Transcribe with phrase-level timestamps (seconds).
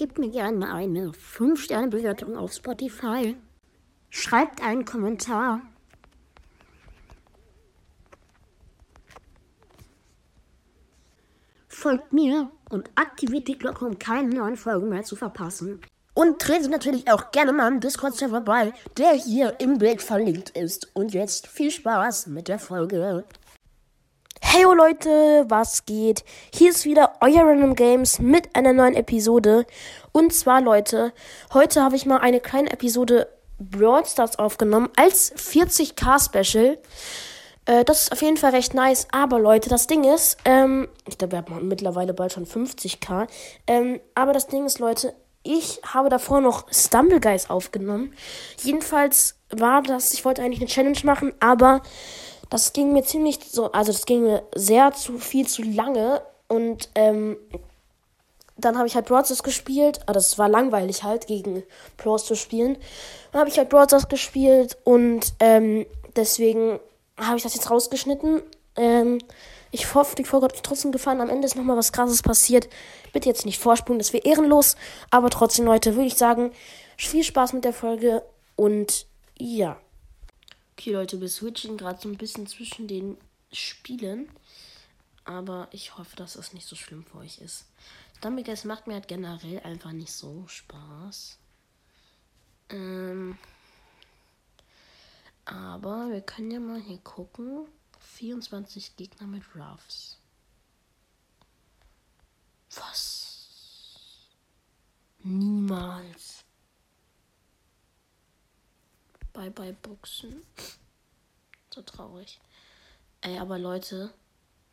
[0.00, 3.36] Gebt mir gerne eine 5-Sterne-Bewertung auf Spotify.
[4.08, 5.60] Schreibt einen Kommentar.
[11.68, 15.82] Folgt mir und aktiviert die Glocke, um keine neuen Folgen mehr zu verpassen.
[16.14, 20.90] Und tretet natürlich auch gerne mal im Discord-Server bei, der hier im Bild verlinkt ist.
[20.94, 23.26] Und jetzt viel Spaß mit der Folge.
[24.40, 26.24] Hey Leute, was geht?
[26.52, 29.66] Hier ist wieder euer Random Games mit einer neuen Episode.
[30.12, 31.12] Und zwar, Leute,
[31.52, 36.78] heute habe ich mal eine kleine Episode Brawl Stars aufgenommen als 40k Special.
[37.66, 39.06] Äh, das ist auf jeden Fall recht nice.
[39.12, 43.26] Aber Leute, das Ding ist, ähm, ich glaube, wir haben mittlerweile bald schon 50k.
[43.66, 48.14] Ähm, aber das Ding ist, Leute, ich habe davor noch Stumble Guys aufgenommen.
[48.62, 51.82] Jedenfalls war das, ich wollte eigentlich eine Challenge machen, aber
[52.50, 56.88] das ging mir ziemlich so, also das ging mir sehr zu viel zu lange und
[56.96, 57.36] ähm,
[58.56, 60.00] dann habe ich halt Broadstars gespielt.
[60.06, 61.62] Ah, das war langweilig halt, gegen
[61.96, 62.76] Pros zu spielen.
[63.30, 66.80] Dann habe ich halt Broadstars gespielt und ähm, deswegen
[67.16, 68.42] habe ich das jetzt rausgeschnitten.
[68.76, 69.18] Ähm,
[69.70, 71.20] ich hoffe, die Folge hat euch trotzdem gefallen.
[71.20, 72.68] Am Ende ist nochmal was krasses passiert.
[73.12, 74.74] Bitte jetzt nicht vorspulen, das wäre ehrenlos.
[75.10, 76.50] Aber trotzdem, Leute, würde ich sagen,
[76.96, 78.24] viel Spaß mit der Folge
[78.56, 79.06] und
[79.38, 79.80] ja.
[80.76, 83.18] Okay, Leute, wir switchen gerade so ein bisschen zwischen den
[83.52, 84.28] Spielen.
[85.24, 87.66] Aber ich hoffe, dass das nicht so schlimm für euch ist.
[88.18, 91.38] Stumbleguys macht mir halt generell einfach nicht so Spaß.
[92.70, 93.38] Ähm,
[95.44, 97.66] aber wir können ja mal hier gucken.
[97.98, 100.18] 24 Gegner mit Ruffs.
[102.74, 103.30] Was?
[105.22, 106.44] Niemals.
[109.32, 110.42] Bye bye Boxen.
[111.74, 112.40] So traurig.
[113.20, 114.12] Ey, aber Leute,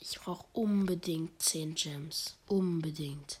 [0.00, 2.36] ich brauche unbedingt 10 Gems.
[2.46, 3.40] Unbedingt.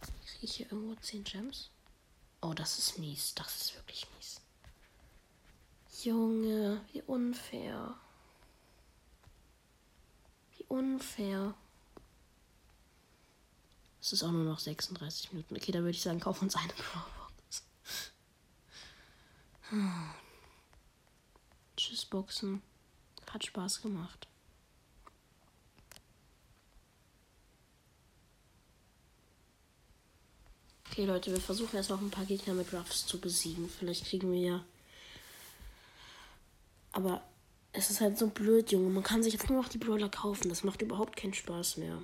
[0.00, 1.70] Kriege ich hier irgendwo 10 Gems?
[2.40, 3.34] Oh, das ist mies.
[3.34, 4.40] Das ist wirklich mies.
[6.02, 7.94] Junge, wie unfair.
[10.56, 11.54] Wie unfair.
[14.00, 15.54] Es ist auch nur noch 36 Minuten.
[15.56, 17.62] Okay, da würde ich sagen, kauf uns eine Box.
[21.76, 22.62] Tschüss, Boxen.
[23.30, 24.26] Hat Spaß gemacht.
[30.92, 33.66] Okay, Leute, wir versuchen erst noch ein paar Gegner mit Ruffs zu besiegen.
[33.66, 34.64] Vielleicht kriegen wir ja.
[36.92, 37.22] Aber
[37.72, 38.90] es ist halt so blöd, Junge.
[38.90, 40.50] Man kann sich jetzt nur noch die Brawler kaufen.
[40.50, 41.96] Das macht überhaupt keinen Spaß mehr.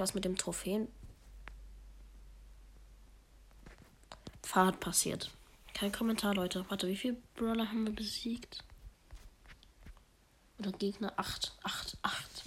[0.00, 0.88] Was mit dem Trophäen
[4.42, 5.30] Fahrt passiert.
[5.74, 6.64] Kein Kommentar, Leute.
[6.68, 8.64] Warte, wie viele Brawler haben wir besiegt?
[10.58, 11.52] Oder Gegner 8.
[11.62, 12.42] 8, 8.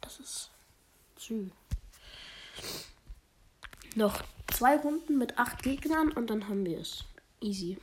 [0.00, 0.50] Das ist
[1.16, 1.50] zu.
[3.96, 7.04] Noch zwei Runden mit 8 Gegnern und dann haben wir es.
[7.40, 7.78] Easy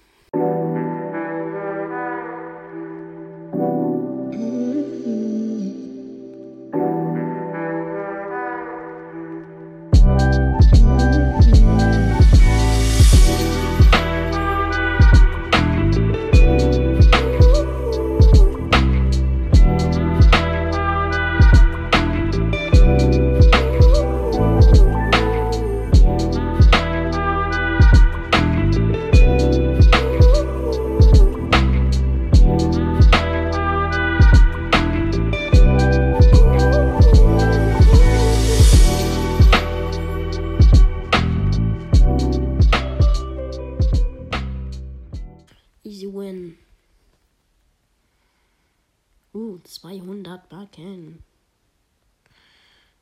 [50.62, 51.24] 200 Backen.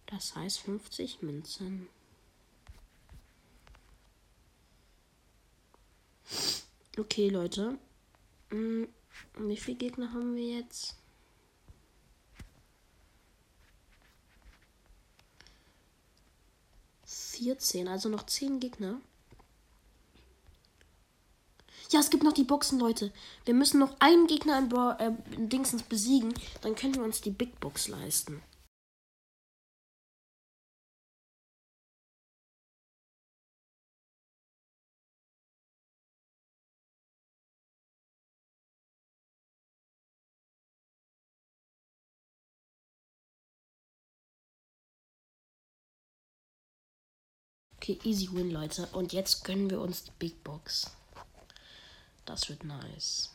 [0.06, 1.88] Das heißt 50 Münzen.
[6.98, 7.78] Okay, Leute.
[8.50, 8.88] Hm,
[9.38, 10.96] wie viele Gegner haben wir jetzt?
[17.06, 19.00] Vierzehn, also noch zehn Gegner.
[21.92, 23.12] Ja, es gibt noch die Boxen, Leute.
[23.46, 26.34] Wir müssen noch einen Gegner in, Bra äh, Dingsens besiegen.
[26.62, 28.44] Dann können wir uns die Big Box leisten.
[47.78, 48.88] Okay, easy win, Leute.
[48.92, 50.99] Und jetzt gönnen wir uns die Big Box.
[52.30, 53.32] Das wird nice.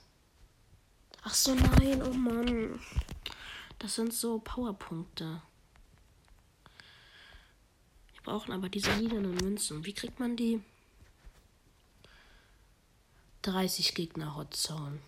[1.25, 2.79] Ach so, nein, oh Mann.
[3.81, 5.43] Das sind so Powerpunkte.
[8.13, 9.85] Wir brauchen aber diese lilanen Münzen.
[9.85, 10.63] Wie kriegt man die?
[13.43, 15.01] 30 Gegner Hot Zone.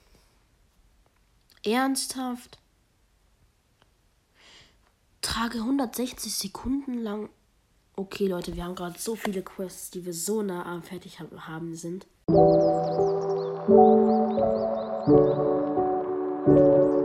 [1.65, 2.59] Ernsthaft?
[5.21, 7.29] Trage 160 Sekunden lang.
[7.95, 11.77] Okay, Leute, wir haben gerade so viele Quests, die wir so nah am fertig haben
[11.77, 12.09] sind.
[13.69, 13.79] Thank
[16.47, 16.96] you.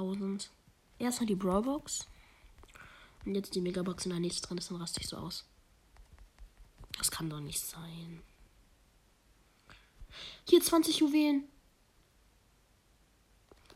[0.00, 0.50] 1000.
[0.98, 2.06] Erstmal die Brawlbox.
[3.24, 5.44] Und jetzt die Megabox in der nächsten drin ist, dann raste ich so aus.
[6.98, 8.22] Das kann doch nicht sein.
[10.48, 11.44] Hier 20 Juwelen.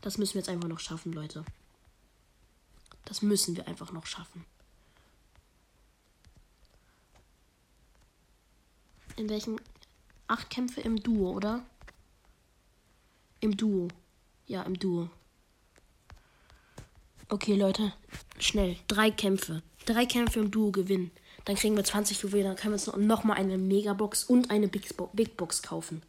[0.01, 1.45] Das müssen wir jetzt einfach noch schaffen, Leute.
[3.05, 4.45] Das müssen wir einfach noch schaffen.
[9.15, 9.61] In welchen?
[10.27, 11.65] Acht Kämpfe im Duo, oder?
[13.39, 13.87] Im Duo.
[14.47, 15.09] Ja, im Duo.
[17.27, 17.91] Okay, Leute.
[18.39, 18.75] Schnell.
[18.87, 19.63] Drei Kämpfe.
[19.85, 21.11] Drei Kämpfe im Duo gewinnen.
[21.45, 22.45] Dann kriegen wir 20 Juwelen.
[22.45, 26.03] Dann können wir uns noch mal eine Megabox und eine Big Box kaufen.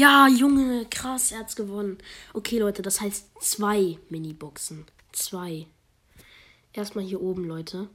[0.00, 1.98] Ja, Junge, krass, er hat's gewonnen.
[2.32, 4.86] Okay, Leute, das heißt zwei Mini-Boxen.
[5.12, 5.66] Zwei.
[6.72, 7.86] Erstmal hier oben, Leute.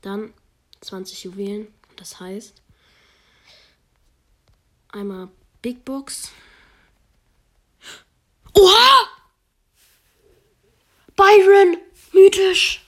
[0.00, 0.32] Dann
[0.80, 1.66] 20 Juwelen.
[1.96, 2.62] Das heißt
[4.88, 5.28] einmal
[5.60, 6.30] Big Box
[8.54, 9.06] Oha!
[11.14, 11.76] Byron,
[12.14, 12.86] mythisch.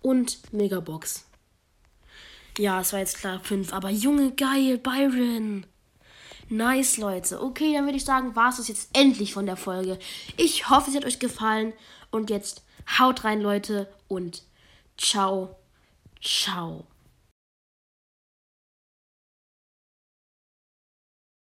[0.00, 1.26] Und Megabox.
[2.58, 5.66] Ja, es war jetzt klar 5, aber Junge, geil, Byron.
[6.48, 7.42] Nice, Leute.
[7.42, 9.98] Okay, dann würde ich sagen, war es das jetzt endlich von der Folge.
[10.36, 11.72] Ich hoffe, es hat euch gefallen.
[12.10, 12.62] Und jetzt
[12.98, 13.88] haut rein, Leute.
[14.08, 14.44] Und
[14.96, 15.56] ciao,
[16.22, 16.86] ciao.